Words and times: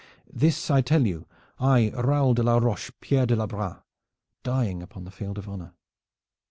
This 0.33 0.71
I 0.71 0.81
tell 0.81 1.05
you 1.05 1.27
I, 1.59 1.89
Raoul 1.91 2.33
de 2.33 2.41
la 2.41 2.57
Roche 2.57 2.89
Pierre 3.01 3.27
de 3.27 3.45
Bras, 3.45 3.81
dying 4.41 4.81
upon 4.81 5.03
the 5.03 5.11
field 5.11 5.37
of 5.37 5.47
honor. 5.47 5.75